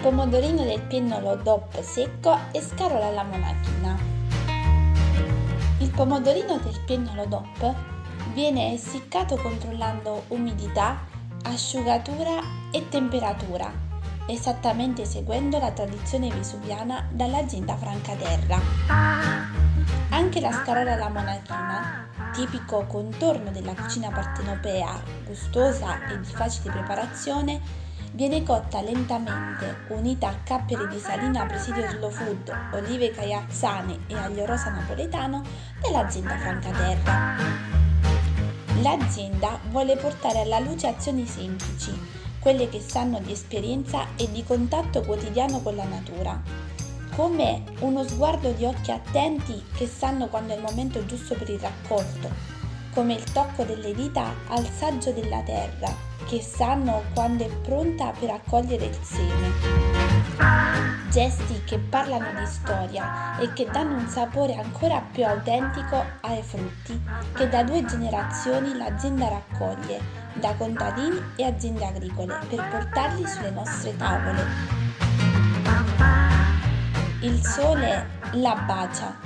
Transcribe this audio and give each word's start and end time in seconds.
pomodorino 0.00 0.62
del 0.62 0.80
piennolo 0.82 1.34
DOP 1.34 1.80
secco 1.80 2.38
e 2.52 2.60
scarola 2.60 3.06
alla 3.06 3.24
monachina. 3.24 3.98
Il 5.78 5.90
pomodorino 5.90 6.56
del 6.58 6.80
piennolo 6.86 7.26
DOP 7.26 7.74
viene 8.32 8.74
essiccato 8.74 9.36
controllando 9.36 10.24
umidità, 10.28 11.00
asciugatura 11.42 12.40
e 12.70 12.88
temperatura, 12.88 13.72
esattamente 14.26 15.04
seguendo 15.04 15.58
la 15.58 15.72
tradizione 15.72 16.30
vesuviana 16.30 17.08
dall'azienda 17.10 17.76
Francaterra. 17.76 18.60
Anche 20.10 20.40
la 20.40 20.52
scarola 20.52 20.92
alla 20.92 21.08
monachina, 21.08 22.08
tipico 22.32 22.84
contorno 22.86 23.50
della 23.50 23.74
cucina 23.74 24.10
partenopea, 24.10 25.02
gustosa 25.26 26.06
e 26.08 26.20
di 26.20 26.30
facile 26.30 26.70
preparazione, 26.70 27.86
viene 28.12 28.42
cotta 28.42 28.80
lentamente, 28.80 29.84
unita 29.88 30.28
a 30.28 30.38
capperi 30.42 30.88
di 30.88 30.98
salina 30.98 31.46
presidio 31.46 31.88
slow 31.88 32.10
food, 32.10 32.52
olive 32.72 33.10
caiazzane 33.10 34.00
e 34.06 34.14
aglio 34.14 34.46
rosa 34.46 34.70
napoletano 34.70 35.42
dell'azienda 35.80 36.36
Francaterra. 36.38 37.36
L'azienda 38.80 39.58
vuole 39.70 39.96
portare 39.96 40.40
alla 40.40 40.60
luce 40.60 40.86
azioni 40.86 41.26
semplici, 41.26 41.96
quelle 42.38 42.68
che 42.68 42.80
sanno 42.80 43.18
di 43.20 43.32
esperienza 43.32 44.06
e 44.16 44.30
di 44.30 44.44
contatto 44.44 45.02
quotidiano 45.02 45.60
con 45.60 45.74
la 45.74 45.84
natura, 45.84 46.40
come 47.14 47.64
uno 47.80 48.06
sguardo 48.06 48.52
di 48.52 48.64
occhi 48.64 48.92
attenti 48.92 49.62
che 49.74 49.86
sanno 49.86 50.28
quando 50.28 50.52
è 50.52 50.56
il 50.56 50.62
momento 50.62 51.04
giusto 51.04 51.34
per 51.34 51.50
il 51.50 51.58
raccolto, 51.58 52.30
come 52.94 53.14
il 53.14 53.32
tocco 53.32 53.64
delle 53.64 53.92
dita 53.92 54.32
al 54.48 54.66
saggio 54.70 55.10
della 55.12 55.42
terra, 55.42 56.07
che 56.28 56.42
sanno 56.42 57.04
quando 57.14 57.46
è 57.46 57.48
pronta 57.48 58.12
per 58.18 58.28
accogliere 58.28 58.84
il 58.84 58.98
seme. 59.00 59.50
Gesti 61.10 61.64
che 61.64 61.78
parlano 61.78 62.38
di 62.38 62.46
storia 62.46 63.38
e 63.38 63.50
che 63.54 63.66
danno 63.72 63.96
un 63.96 64.06
sapore 64.08 64.54
ancora 64.54 65.00
più 65.10 65.24
autentico 65.24 66.04
ai 66.20 66.42
frutti 66.42 67.00
che 67.34 67.48
da 67.48 67.62
due 67.62 67.82
generazioni 67.82 68.76
l'azienda 68.76 69.28
raccoglie 69.28 70.00
da 70.34 70.54
contadini 70.54 71.18
e 71.36 71.44
aziende 71.44 71.86
agricole 71.86 72.38
per 72.46 72.68
portarli 72.68 73.26
sulle 73.26 73.50
nostre 73.50 73.96
tavole. 73.96 74.44
Il 77.22 77.42
sole 77.42 78.06
la 78.32 78.54
bacia, 78.66 79.16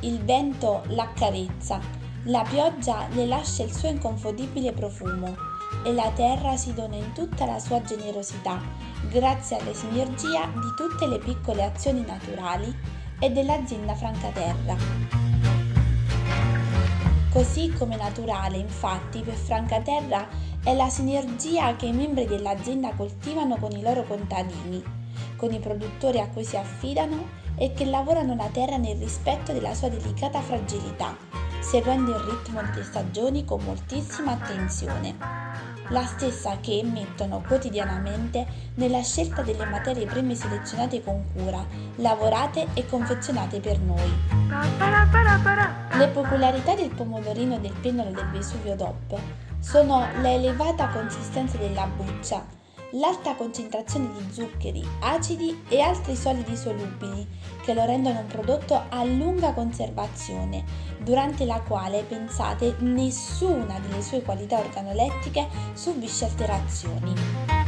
il 0.00 0.22
vento 0.22 0.82
l'accarezza, 0.88 1.80
la 2.24 2.44
pioggia 2.46 3.06
le 3.12 3.24
lascia 3.24 3.62
il 3.62 3.72
suo 3.72 3.88
inconfondibile 3.88 4.72
profumo 4.72 5.49
e 5.84 5.92
la 5.92 6.10
terra 6.14 6.56
si 6.56 6.74
dona 6.74 6.96
in 6.96 7.12
tutta 7.12 7.46
la 7.46 7.58
sua 7.58 7.82
generosità, 7.82 8.60
grazie 9.08 9.58
alla 9.58 9.72
sinergia 9.72 10.46
di 10.46 10.74
tutte 10.76 11.06
le 11.06 11.18
piccole 11.18 11.64
azioni 11.64 12.04
naturali 12.04 12.74
e 13.18 13.30
dell'azienda 13.30 13.94
Francaterra. 13.94 14.76
Così 17.32 17.72
come 17.72 17.96
naturale, 17.96 18.56
infatti, 18.56 19.20
per 19.20 19.34
Francaterra 19.34 20.26
è 20.64 20.74
la 20.74 20.88
sinergia 20.88 21.76
che 21.76 21.86
i 21.86 21.92
membri 21.92 22.26
dell'azienda 22.26 22.92
coltivano 22.94 23.56
con 23.56 23.70
i 23.70 23.82
loro 23.82 24.02
contadini, 24.02 24.82
con 25.36 25.52
i 25.52 25.60
produttori 25.60 26.18
a 26.18 26.28
cui 26.28 26.44
si 26.44 26.56
affidano 26.56 27.38
e 27.56 27.72
che 27.72 27.84
lavorano 27.84 28.34
la 28.34 28.48
terra 28.52 28.78
nel 28.78 28.96
rispetto 28.96 29.52
della 29.52 29.74
sua 29.74 29.88
delicata 29.88 30.40
fragilità, 30.40 31.16
seguendo 31.60 32.10
il 32.10 32.20
ritmo 32.24 32.62
delle 32.62 32.82
stagioni 32.82 33.44
con 33.44 33.62
moltissima 33.62 34.32
attenzione 34.32 35.60
la 35.90 36.04
stessa 36.04 36.58
che 36.60 36.78
emettono 36.78 37.42
quotidianamente 37.46 38.46
nella 38.74 39.02
scelta 39.02 39.42
delle 39.42 39.66
materie 39.66 40.06
prime 40.06 40.34
selezionate 40.34 41.02
con 41.02 41.24
cura, 41.34 41.64
lavorate 41.96 42.68
e 42.74 42.86
confezionate 42.86 43.60
per 43.60 43.78
noi. 43.80 44.10
Le 45.92 46.08
peculiarità 46.08 46.74
del 46.74 46.90
pomodorino 46.90 47.58
del 47.58 47.74
pennolo 47.80 48.10
del 48.10 48.28
Vesuvio 48.30 48.74
DOP 48.76 49.18
sono 49.58 50.06
la 50.20 50.32
elevata 50.32 50.88
consistenza 50.88 51.58
della 51.58 51.86
buccia, 51.86 52.44
l'alta 52.92 53.34
concentrazione 53.34 54.10
di 54.12 54.32
zuccheri, 54.32 54.84
acidi 55.00 55.62
e 55.68 55.80
altri 55.80 56.16
solidi 56.16 56.56
solubili 56.56 57.26
che 57.62 57.74
lo 57.74 57.84
rendono 57.84 58.20
un 58.20 58.26
prodotto 58.26 58.82
a 58.88 59.04
lunga 59.04 59.52
conservazione, 59.52 60.64
durante 60.98 61.44
la 61.44 61.60
quale, 61.60 62.02
pensate, 62.02 62.76
nessuna 62.80 63.78
delle 63.78 64.02
sue 64.02 64.22
qualità 64.22 64.58
organolettiche 64.58 65.46
subisce 65.74 66.24
alterazioni. 66.24 67.59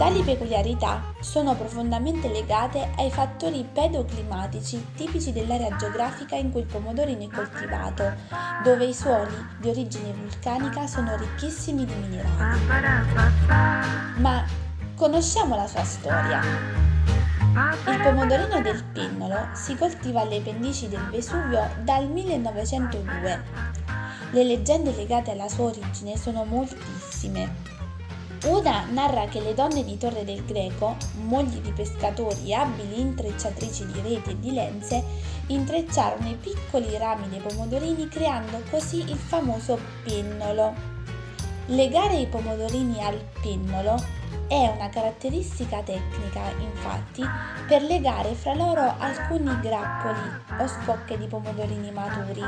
Tali 0.00 0.22
peculiarità 0.22 1.12
sono 1.20 1.54
profondamente 1.54 2.26
legate 2.30 2.88
ai 2.96 3.10
fattori 3.10 3.68
pedoclimatici 3.70 4.92
tipici 4.96 5.30
dell'area 5.30 5.76
geografica 5.76 6.36
in 6.36 6.50
cui 6.50 6.62
il 6.62 6.66
pomodorino 6.66 7.24
è 7.24 7.28
coltivato, 7.28 8.10
dove 8.64 8.86
i 8.86 8.94
suoli 8.94 9.34
di 9.58 9.68
origine 9.68 10.14
vulcanica 10.14 10.86
sono 10.86 11.14
ricchissimi 11.18 11.84
di 11.84 11.92
minerali. 11.92 12.60
Ma 14.20 14.42
conosciamo 14.94 15.54
la 15.54 15.66
sua 15.66 15.84
storia. 15.84 16.40
Il 17.86 18.00
pomodorino 18.02 18.62
del 18.62 18.82
Pinnolo 18.82 19.50
si 19.52 19.76
coltiva 19.76 20.22
alle 20.22 20.40
pendici 20.40 20.88
del 20.88 21.06
Vesuvio 21.10 21.68
dal 21.82 22.08
1902. 22.08 23.42
Le 24.30 24.44
leggende 24.44 24.96
legate 24.96 25.32
alla 25.32 25.48
sua 25.50 25.64
origine 25.64 26.16
sono 26.16 26.44
moltissime. 26.44 27.79
Una 28.44 28.86
narra 28.88 29.26
che 29.26 29.38
le 29.38 29.52
donne 29.52 29.84
di 29.84 29.98
Torre 29.98 30.24
del 30.24 30.42
Greco, 30.46 30.96
mogli 31.24 31.60
di 31.60 31.72
pescatori 31.72 32.50
e 32.50 32.54
abili 32.54 32.98
intrecciatrici 32.98 33.84
di 33.84 34.00
reti 34.00 34.30
e 34.30 34.40
di 34.40 34.54
lenze, 34.54 35.04
intrecciarono 35.48 36.26
i 36.26 36.36
piccoli 36.36 36.96
rami 36.96 37.28
dei 37.28 37.40
pomodorini 37.40 38.08
creando 38.08 38.62
così 38.70 39.00
il 39.10 39.18
famoso 39.18 39.78
pinnolo. 40.02 40.72
Legare 41.66 42.16
i 42.16 42.26
pomodorini 42.28 43.04
al 43.04 43.20
pinnolo 43.42 44.02
è 44.48 44.72
una 44.74 44.88
caratteristica 44.88 45.82
tecnica, 45.82 46.50
infatti, 46.60 47.22
per 47.68 47.82
legare 47.82 48.32
fra 48.32 48.54
loro 48.54 48.94
alcuni 48.98 49.60
grappoli 49.60 50.18
o 50.58 50.66
scocche 50.66 51.18
di 51.18 51.26
pomodorini 51.26 51.90
maturi, 51.90 52.42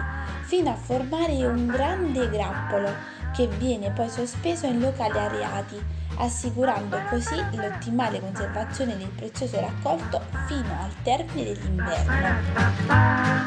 fino 0.45 0.71
a 0.71 0.75
formare 0.75 1.47
un 1.47 1.67
grande 1.67 2.31
grappolo 2.31 3.21
che 3.33 3.47
viene 3.47 3.91
poi 3.91 4.09
sospeso 4.09 4.67
in 4.67 4.81
locali 4.81 5.19
areati, 5.19 5.83
assicurando 6.17 6.99
così 7.09 7.37
l'ottimale 7.53 8.21
conservazione 8.21 8.97
del 8.97 9.09
prezioso 9.09 9.61
raccolto 9.61 10.21
fino 10.47 10.77
al 10.81 10.93
termine 11.03 11.53
dell'inverno. 11.53 13.41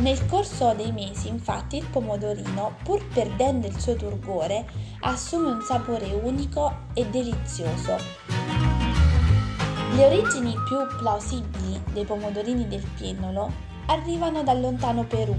Nel 0.00 0.26
corso 0.26 0.72
dei 0.74 0.92
mesi, 0.92 1.28
infatti, 1.28 1.76
il 1.76 1.86
pomodorino, 1.86 2.76
pur 2.82 3.06
perdendo 3.08 3.66
il 3.66 3.78
suo 3.78 3.96
turgore, 3.96 4.66
assume 5.00 5.50
un 5.50 5.60
sapore 5.60 6.06
unico 6.22 6.86
e 6.94 7.06
delizioso. 7.06 7.96
Le 9.92 10.04
origini 10.04 10.54
più 10.66 10.78
plausibili 10.98 11.82
dei 11.92 12.04
pomodorini 12.04 12.66
del 12.66 12.86
piennolo 12.96 13.52
arrivano 13.86 14.42
dal 14.42 14.60
lontano 14.60 15.04
Perù. 15.04 15.38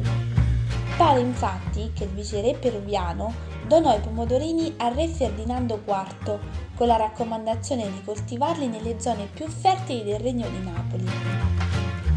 Pare 1.02 1.20
infatti 1.20 1.92
che 1.96 2.04
il 2.04 2.12
viceré 2.12 2.54
peruviano 2.54 3.34
donò 3.66 3.98
i 3.98 4.00
pomodorini 4.00 4.76
al 4.78 4.94
re 4.94 5.08
Ferdinando 5.08 5.82
IV 5.84 6.38
con 6.76 6.86
la 6.86 6.96
raccomandazione 6.96 7.90
di 7.90 8.04
coltivarli 8.06 8.68
nelle 8.68 9.00
zone 9.00 9.26
più 9.26 9.48
fertili 9.48 10.04
del 10.04 10.20
regno 10.20 10.48
di 10.48 10.60
Napoli. 10.64 11.10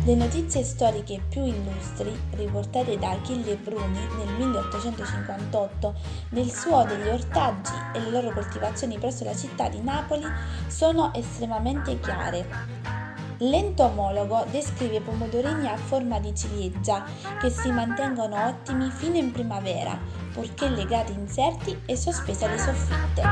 Le 0.05 0.15
notizie 0.15 0.63
storiche 0.63 1.23
più 1.27 1.47
illustri, 1.47 2.15
riportate 2.33 2.99
da 2.99 3.13
Achille 3.13 3.57
Bruni 3.57 4.01
nel 4.19 4.35
1858 4.37 5.95
nel 6.33 6.51
suo 6.51 6.85
degli 6.85 7.09
ortaggi 7.09 7.73
e 7.95 8.01
le 8.01 8.11
loro 8.11 8.33
coltivazioni 8.33 8.99
presso 8.99 9.25
la 9.25 9.35
città 9.35 9.71
di 9.71 9.81
Napoli, 9.81 10.27
sono 10.67 11.11
estremamente 11.15 11.99
chiare. 12.01 12.94
L'entomologo 13.39 14.45
descrive 14.51 15.01
pomodorini 15.01 15.69
a 15.69 15.77
forma 15.77 16.21
di 16.21 16.35
ciliegia 16.35 17.05
che 17.41 17.51
si 17.51 17.71
mantengono 17.71 18.47
ottimi 18.47 18.91
fino 18.91 19.17
in 19.17 19.33
primavera, 19.33 19.99
purché 20.33 20.69
legati 20.69 21.13
inserti 21.13 21.81
e 21.85 21.97
sospesi 21.97 22.45
alle 22.45 22.59
soffitte. 22.59 23.23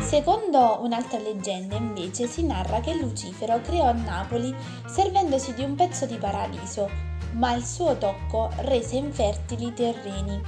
Secondo 0.00 0.78
un'altra 0.82 1.18
leggenda 1.18 1.76
invece 1.76 2.26
si 2.26 2.44
narra 2.44 2.80
che 2.80 2.94
Lucifero 2.94 3.60
creò 3.60 3.92
Napoli 3.92 4.54
servendosi 4.86 5.54
di 5.54 5.64
un 5.64 5.74
pezzo 5.74 6.06
di 6.06 6.16
paradiso, 6.16 6.88
ma 7.32 7.54
il 7.54 7.64
suo 7.64 7.96
tocco 7.96 8.50
rese 8.60 8.96
infertili 8.96 9.66
i 9.66 9.74
terreni. 9.74 10.40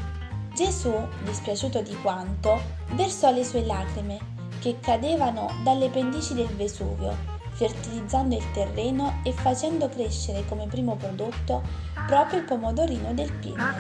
Gesù, 0.55 0.93
dispiaciuto 1.25 1.82
di 1.82 1.97
quanto, 2.00 2.61
versò 2.93 3.32
le 3.32 3.44
sue 3.44 3.65
lacrime, 3.65 4.19
che 4.61 4.79
cadevano 4.81 5.50
dalle 5.62 5.88
pendici 5.88 6.35
del 6.35 6.49
Vesuvio, 6.49 7.34
fertilizzando 7.55 8.35
il 8.35 8.51
terreno 8.53 9.21
e 9.23 9.33
facendo 9.33 9.89
crescere 9.89 10.45
come 10.47 10.67
primo 10.67 10.97
prodotto 10.97 11.62
proprio 12.06 12.41
il 12.41 12.45
pomodorino 12.45 13.15
del 13.15 13.33
pinnolo. 13.33 13.73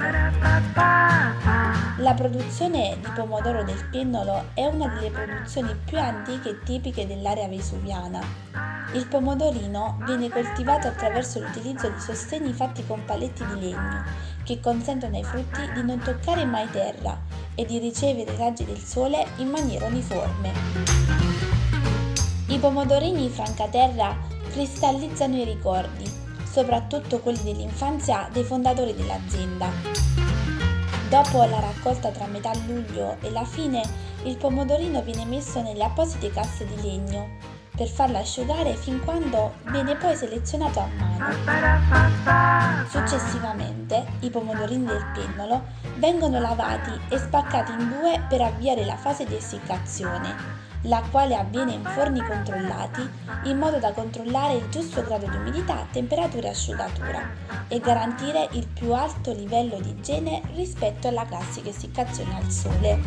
La 1.98 2.14
produzione 2.14 2.96
di 3.00 3.10
pomodoro 3.14 3.64
del 3.64 3.88
pinnolo 3.90 4.44
è 4.54 4.64
una 4.66 4.88
delle 4.88 5.10
produzioni 5.10 5.74
più 5.84 5.98
antiche 5.98 6.50
e 6.50 6.58
tipiche 6.64 7.06
dell'area 7.06 7.48
vesuviana. 7.48 8.20
Il 8.94 9.06
pomodorino 9.08 9.98
viene 10.04 10.28
coltivato 10.28 10.86
attraverso 10.86 11.40
l'utilizzo 11.40 11.88
di 11.88 12.00
sostegni 12.00 12.52
fatti 12.52 12.86
con 12.86 13.04
paletti 13.04 13.44
di 13.46 13.60
legno 13.60 14.04
che 14.44 14.60
consentono 14.60 15.16
ai 15.16 15.24
frutti 15.24 15.60
di 15.72 15.82
non 15.82 15.98
toccare 15.98 16.44
mai 16.44 16.70
terra 16.70 17.18
e 17.54 17.64
di 17.64 17.78
ricevere 17.78 18.32
i 18.32 18.36
raggi 18.36 18.64
del 18.64 18.78
sole 18.78 19.26
in 19.38 19.48
maniera 19.48 19.86
uniforme. 19.86 20.93
Pomodorini 22.64 23.28
francaterra 23.28 24.16
cristallizzano 24.50 25.36
i 25.36 25.44
ricordi, 25.44 26.10
soprattutto 26.50 27.20
quelli 27.20 27.42
dell'infanzia 27.42 28.30
dei 28.32 28.42
fondatori 28.42 28.94
dell'azienda. 28.94 29.68
Dopo 31.10 31.44
la 31.44 31.60
raccolta 31.60 32.08
tra 32.08 32.24
metà 32.24 32.52
luglio 32.66 33.18
e 33.20 33.30
la 33.30 33.44
fine, 33.44 33.82
il 34.22 34.38
pomodorino 34.38 35.02
viene 35.02 35.26
messo 35.26 35.60
nelle 35.60 35.84
apposite 35.84 36.30
casse 36.30 36.64
di 36.64 36.80
legno 36.80 37.36
per 37.76 37.86
farlo 37.86 38.16
asciugare 38.16 38.72
fin 38.76 38.98
quando 39.04 39.56
viene 39.64 39.96
poi 39.96 40.16
selezionato 40.16 40.80
a 40.80 40.88
mano. 40.96 42.86
Successivamente 42.88 44.06
i 44.20 44.30
pomodorini 44.30 44.86
del 44.86 45.04
pennolo 45.12 45.64
vengono 45.96 46.40
lavati 46.40 46.98
e 47.10 47.18
spaccati 47.18 47.72
in 47.72 47.90
due 47.90 48.24
per 48.26 48.40
avviare 48.40 48.86
la 48.86 48.96
fase 48.96 49.26
di 49.26 49.36
essiccazione 49.36 50.63
la 50.84 51.02
quale 51.10 51.34
avviene 51.36 51.72
in 51.72 51.84
forni 51.84 52.20
controllati 52.20 53.08
in 53.44 53.58
modo 53.58 53.78
da 53.78 53.92
controllare 53.92 54.54
il 54.54 54.68
giusto 54.68 55.02
grado 55.02 55.26
di 55.26 55.36
umidità, 55.36 55.86
temperatura 55.90 56.48
e 56.48 56.50
asciugatura 56.50 57.30
e 57.68 57.78
garantire 57.80 58.48
il 58.52 58.66
più 58.66 58.92
alto 58.92 59.32
livello 59.32 59.80
di 59.80 59.90
igiene 59.90 60.42
rispetto 60.54 61.08
alla 61.08 61.24
classica 61.24 61.68
essiccazione 61.68 62.36
al 62.36 62.50
sole. 62.50 63.00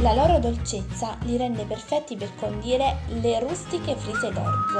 La 0.00 0.14
loro 0.14 0.38
dolcezza 0.38 1.16
li 1.22 1.36
rende 1.36 1.64
perfetti 1.64 2.16
per 2.16 2.30
condire 2.36 2.98
le 3.20 3.40
rustiche 3.40 3.96
frise 3.96 4.32
d'orzo. 4.32 4.78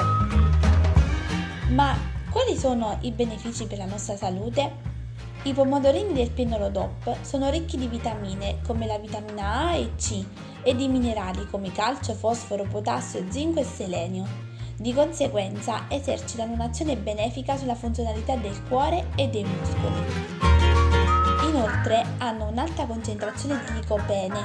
Ma 1.71 1.97
quali 2.31 2.57
sono 2.57 2.99
i 3.01 3.11
benefici 3.11 3.67
per 3.67 3.79
la 3.79 3.85
nostra 3.85 4.17
salute? 4.17 4.87
I 5.43 5.53
pomodorini 5.53 6.13
del 6.13 6.31
pennolo 6.31 6.69
DOP 6.69 7.17
sono 7.23 7.49
ricchi 7.51 7.77
di 7.77 7.87
vitamine 7.87 8.59
come 8.67 8.87
la 8.87 8.99
vitamina 8.99 9.69
A 9.69 9.75
e 9.75 9.95
C 9.97 10.25
e 10.63 10.75
di 10.75 10.89
minerali 10.89 11.47
come 11.51 11.73
calcio, 11.73 12.15
fosforo, 12.15 12.65
potassio, 12.65 13.25
zinco 13.29 13.61
e 13.61 13.65
selenio. 13.65 14.27
Di 14.77 14.95
conseguenza 14.95 15.87
esercitano 15.89 16.53
un'azione 16.53 16.97
benefica 16.97 17.57
sulla 17.57 17.75
funzionalità 17.75 18.37
del 18.37 18.63
cuore 18.69 19.09
e 19.17 19.29
dei 19.29 19.45
muscoli. 19.45 20.37
Inoltre 21.49 22.05
hanno 22.19 22.47
un'alta 22.49 22.87
concentrazione 22.87 23.61
di 23.65 23.81
licopene, 23.81 24.39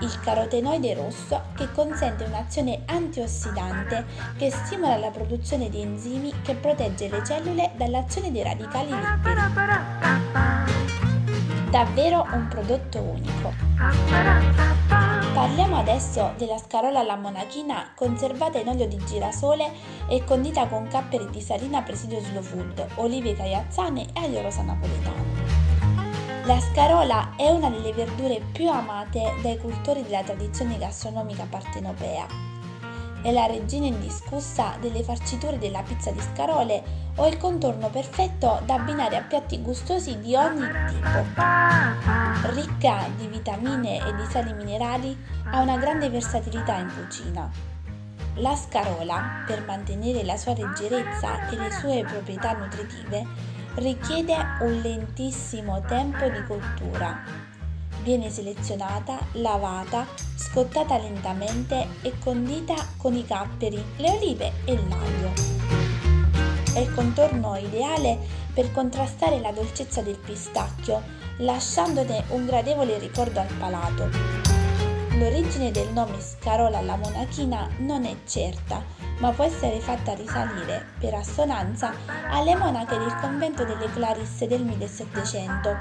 il 0.00 0.20
carotenoide 0.20 0.94
rosso 0.94 1.42
che 1.54 1.70
consente 1.72 2.24
un'azione 2.24 2.82
antiossidante 2.86 4.04
che 4.36 4.50
stimola 4.50 4.96
la 4.96 5.10
produzione 5.10 5.68
di 5.70 5.80
enzimi 5.80 6.32
che 6.42 6.54
protegge 6.54 7.08
le 7.08 7.24
cellule 7.24 7.70
dall'azione 7.76 8.30
dei 8.32 8.42
radicali 8.42 8.90
liberi. 8.90 10.49
Davvero 11.70 12.26
un 12.32 12.48
prodotto 12.48 12.98
unico. 13.00 13.52
Parliamo 15.32 15.76
adesso 15.76 16.32
della 16.36 16.58
scarola 16.58 16.98
alla 16.98 17.14
monachina 17.14 17.92
conservata 17.94 18.58
in 18.58 18.66
olio 18.66 18.88
di 18.88 18.98
girasole 19.04 19.70
e 20.08 20.24
condita 20.24 20.66
con 20.66 20.88
capperi 20.88 21.30
di 21.30 21.40
salina 21.40 21.80
presidio 21.82 22.18
slow 22.18 22.42
food, 22.42 22.84
olive 22.96 23.34
caiazzane 23.34 24.02
e 24.02 24.20
aglio 24.20 24.42
rosa 24.42 24.62
napoletano. 24.62 25.24
La 26.46 26.58
scarola 26.58 27.34
è 27.36 27.48
una 27.50 27.70
delle 27.70 27.92
verdure 27.92 28.42
più 28.50 28.68
amate 28.68 29.34
dai 29.40 29.56
cultori 29.58 30.02
della 30.02 30.24
tradizione 30.24 30.76
gastronomica 30.76 31.46
partenopea. 31.48 32.26
È 33.22 33.30
la 33.30 33.46
regina 33.46 33.86
indiscussa 33.86 34.76
delle 34.80 35.04
farciture 35.04 35.58
della 35.58 35.82
pizza 35.82 36.10
di 36.10 36.20
scarole 36.20 37.09
o 37.20 37.26
il 37.26 37.36
contorno 37.36 37.90
perfetto 37.90 38.62
da 38.64 38.74
abbinare 38.74 39.16
a 39.16 39.22
piatti 39.22 39.60
gustosi 39.60 40.18
di 40.20 40.34
ogni 40.34 40.66
tipo. 40.88 41.42
Ricca 42.54 43.06
di 43.14 43.26
vitamine 43.26 43.98
e 43.98 44.14
di 44.14 44.24
sali 44.30 44.54
minerali, 44.54 45.16
ha 45.50 45.60
una 45.60 45.76
grande 45.76 46.08
versatilità 46.08 46.76
in 46.76 46.90
cucina. 46.94 47.50
La 48.36 48.56
scarola, 48.56 49.44
per 49.46 49.64
mantenere 49.66 50.24
la 50.24 50.38
sua 50.38 50.54
leggerezza 50.54 51.50
e 51.50 51.56
le 51.56 51.70
sue 51.70 52.04
proprietà 52.04 52.52
nutritive, 52.54 53.26
richiede 53.74 54.34
un 54.60 54.80
lentissimo 54.80 55.82
tempo 55.82 56.26
di 56.26 56.42
cottura. 56.44 57.22
Viene 58.02 58.30
selezionata, 58.30 59.18
lavata, 59.32 60.06
scottata 60.36 60.96
lentamente 60.96 61.86
e 62.00 62.14
condita 62.18 62.76
con 62.96 63.14
i 63.14 63.26
capperi, 63.26 63.84
le 63.96 64.10
olive 64.10 64.52
e 64.64 64.74
l'aglio. 64.88 65.79
È 66.72 66.78
il 66.78 66.94
contorno 66.94 67.56
ideale 67.56 68.16
per 68.54 68.70
contrastare 68.70 69.40
la 69.40 69.50
dolcezza 69.50 70.02
del 70.02 70.16
pistacchio, 70.16 71.02
lasciandone 71.38 72.24
un 72.28 72.46
gradevole 72.46 72.96
ricordo 72.98 73.40
al 73.40 73.52
palato. 73.58 74.08
L'origine 75.18 75.72
del 75.72 75.88
nome 75.92 76.20
scarola 76.20 76.78
alla 76.78 76.94
monachina 76.94 77.68
non 77.78 78.04
è 78.04 78.14
certa, 78.24 78.84
ma 79.18 79.32
può 79.32 79.44
essere 79.44 79.80
fatta 79.80 80.14
risalire, 80.14 80.86
per 80.98 81.14
assonanza, 81.14 81.92
alle 82.30 82.54
monache 82.54 82.96
del 82.96 83.16
convento 83.20 83.64
delle 83.64 83.90
Clarisse 83.90 84.46
del 84.46 84.62
1700. 84.62 85.76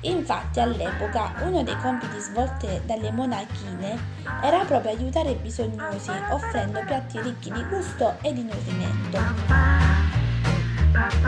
Infatti 0.00 0.60
all'epoca 0.60 1.34
uno 1.42 1.62
dei 1.62 1.76
compiti 1.76 2.18
svolti 2.18 2.66
dalle 2.86 3.12
monachine 3.12 3.96
era 4.42 4.64
proprio 4.64 4.92
aiutare 4.92 5.30
i 5.30 5.36
bisognosi 5.36 6.10
offrendo 6.30 6.82
piatti 6.84 7.20
ricchi 7.20 7.52
di 7.52 7.62
gusto 7.66 8.16
e 8.22 8.32
di 8.32 8.42
nutrimento. 8.42 10.11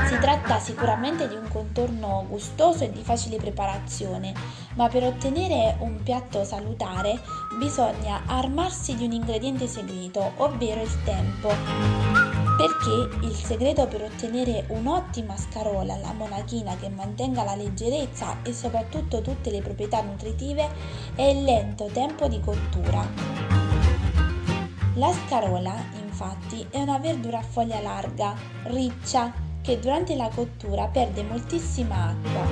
Si 0.06 0.19
tratta 0.19 0.58
sicuramente 0.58 1.28
di 1.28 1.34
un 1.34 1.48
contorno 1.48 2.25
gustoso 2.28 2.84
e 2.84 2.92
di 2.92 3.02
facile 3.02 3.36
preparazione, 3.36 4.32
ma 4.75 4.88
per 4.88 5.04
ottenere 5.04 5.76
un 5.81 6.02
piatto 6.02 6.44
salutare 6.44 7.20
bisogna 7.58 8.22
armarsi 8.26 8.96
di 8.96 9.04
un 9.04 9.12
ingrediente 9.12 9.66
segreto, 9.66 10.32
ovvero 10.36 10.82
il 10.82 11.02
tempo. 11.04 11.48
Perché 12.56 13.26
il 13.26 13.34
segreto 13.34 13.86
per 13.86 14.02
ottenere 14.02 14.64
un'ottima 14.69 15.36
scarola 15.36 15.94
alla 15.94 16.12
monachina 16.12 16.76
che 16.76 16.88
mantenga 16.88 17.42
la 17.42 17.56
leggerezza 17.56 18.38
e 18.42 18.52
soprattutto 18.52 19.22
tutte 19.22 19.50
le 19.50 19.60
proprietà 19.60 20.00
nutritive 20.02 20.69
è 21.14 21.22
il 21.22 21.44
lento 21.44 21.86
tempo 21.86 22.28
di 22.28 22.40
cottura. 22.40 23.04
La 24.94 25.12
scarola, 25.12 25.74
infatti, 26.00 26.64
è 26.70 26.81
una 26.81 26.98
verdura 26.98 27.38
a 27.38 27.43
foglia 27.43 27.81
larga, 27.81 28.36
riccia, 28.64 29.44
che 29.65 29.79
durante 29.79 30.15
la 30.15 30.29
cottura 30.29 30.87
perde 30.89 31.23
moltissima 31.23 32.11
acqua. 32.11 32.43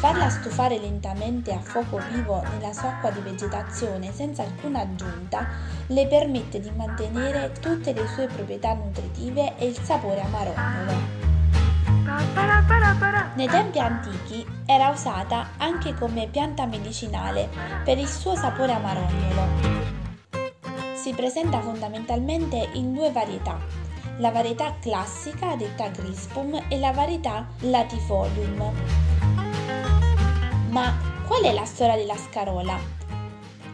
Farla 0.00 0.28
stufare 0.28 0.76
lentamente 0.78 1.52
a 1.52 1.60
fuoco 1.60 2.00
vivo 2.10 2.42
nella 2.50 2.72
sua 2.72 2.88
acqua 2.88 3.10
di 3.10 3.20
vegetazione 3.20 4.12
senza 4.12 4.42
alcuna 4.42 4.80
aggiunta 4.80 5.46
le 5.86 6.08
permette 6.08 6.58
di 6.58 6.70
mantenere 6.74 7.52
tutte 7.60 7.92
le 7.92 8.08
sue 8.08 8.26
proprietà 8.26 8.72
nutritive 8.74 9.56
e 9.56 9.66
il 9.66 9.78
sapore 9.78 10.20
amarognolo. 10.20 11.28
Nei 13.36 13.46
tempi 13.46 13.78
antichi 13.78 14.44
era 14.66 14.88
usata 14.88 15.50
anche 15.58 15.94
come 15.94 16.26
pianta 16.26 16.66
medicinale 16.66 17.48
per 17.84 17.98
il 17.98 18.08
suo 18.08 18.34
sapore 18.34 18.72
amarognolo. 18.72 19.78
Si 20.94 21.12
presenta 21.14 21.60
fondamentalmente 21.60 22.70
in 22.72 22.92
due 22.92 23.12
varietà, 23.12 23.58
la 24.20 24.30
varietà 24.30 24.76
classica 24.80 25.56
detta 25.56 25.90
Crispum 25.90 26.64
e 26.68 26.78
la 26.78 26.92
varietà 26.92 27.48
Latifolium. 27.60 28.70
Ma 30.68 30.94
qual 31.26 31.42
è 31.42 31.52
la 31.52 31.64
storia 31.64 31.96
della 31.96 32.16
scarola? 32.16 32.78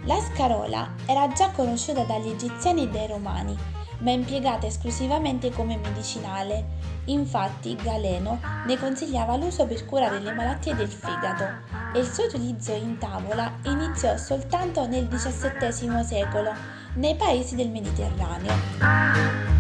La 0.05 0.21
scarola 0.21 0.95
era 1.05 1.27
già 1.33 1.51
conosciuta 1.51 2.05
dagli 2.05 2.29
egiziani 2.29 2.85
e 2.85 2.89
dai 2.89 3.09
romani, 3.09 3.59
ma 3.99 4.13
impiegata 4.13 4.67
esclusivamente 4.67 5.51
come 5.51 5.79
medicinale. 5.79 6.95
Infatti 7.07 7.75
Galeno 7.75 8.41
ne 8.67 8.79
consigliava 8.79 9.37
l'uso 9.37 9.67
per 9.67 9.85
curare 9.85 10.21
le 10.21 10.33
malattie 10.33 10.77
del 10.77 10.89
fegato 10.89 11.45
e 11.93 11.99
il 11.99 12.07
suo 12.07 12.25
utilizzo 12.25 12.73
in 12.73 12.99
tavola 12.99 13.53
iniziò 13.65 14.17
soltanto 14.17 14.87
nel 14.87 15.09
XVII 15.09 16.05
secolo 16.05 16.53
nei 16.95 17.17
paesi 17.17 17.57
del 17.57 17.69
Mediterraneo 17.69 19.56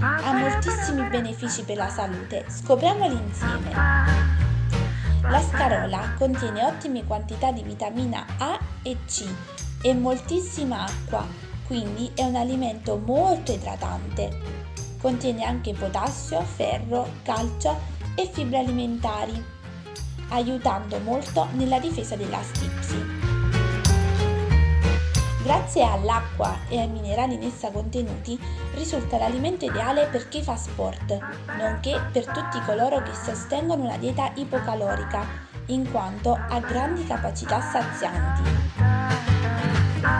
ha 0.00 0.32
moltissimi 0.32 1.08
benefici 1.08 1.62
per 1.62 1.76
la 1.76 1.88
salute, 1.88 2.46
scopriamoli 2.48 3.14
insieme. 3.14 3.70
La 5.22 5.42
scarola 5.42 6.14
contiene 6.16 6.64
ottime 6.64 7.04
quantità 7.04 7.52
di 7.52 7.62
vitamina 7.62 8.24
A 8.38 8.58
e 8.82 8.96
C 9.06 9.26
e 9.82 9.94
moltissima 9.94 10.84
acqua, 10.84 11.26
quindi 11.66 12.10
è 12.14 12.24
un 12.24 12.36
alimento 12.36 12.96
molto 12.96 13.52
idratante. 13.52 14.58
Contiene 15.00 15.44
anche 15.44 15.74
potassio, 15.74 16.40
ferro, 16.40 17.06
calcio 17.22 17.78
e 18.14 18.28
fibre 18.32 18.58
alimentari, 18.58 19.42
aiutando 20.30 20.98
molto 21.00 21.48
nella 21.52 21.78
difesa 21.78 22.16
della 22.16 22.42
stipsi. 22.42 23.19
Grazie 25.50 25.82
all'acqua 25.82 26.58
e 26.68 26.78
ai 26.78 26.86
minerali 26.86 27.34
in 27.34 27.42
essa 27.42 27.72
contenuti 27.72 28.38
risulta 28.74 29.18
l'alimento 29.18 29.64
ideale 29.64 30.06
per 30.06 30.28
chi 30.28 30.44
fa 30.44 30.54
sport, 30.54 31.18
nonché 31.58 32.00
per 32.12 32.24
tutti 32.26 32.60
coloro 32.64 33.02
che 33.02 33.10
sostengono 33.12 33.82
una 33.82 33.96
dieta 33.96 34.30
ipocalorica, 34.36 35.26
in 35.66 35.90
quanto 35.90 36.34
ha 36.34 36.60
grandi 36.60 37.04
capacità 37.04 37.60
sazianti. 37.60 38.48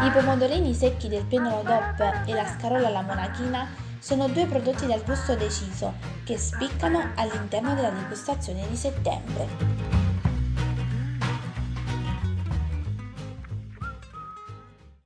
I 0.04 0.10
pomodorini 0.10 0.74
secchi 0.74 1.06
del 1.06 1.24
penolo 1.26 1.62
DOP 1.62 2.24
e 2.26 2.34
la 2.34 2.46
scarola 2.46 2.88
alla 2.88 3.02
monachina 3.02 3.68
sono 4.00 4.26
due 4.26 4.46
prodotti 4.46 4.86
dal 4.86 5.04
gusto 5.04 5.36
deciso 5.36 5.92
che 6.24 6.38
spiccano 6.38 7.12
all'interno 7.14 7.76
della 7.76 7.90
degustazione 7.90 8.66
di 8.68 8.74
settembre. 8.74 9.79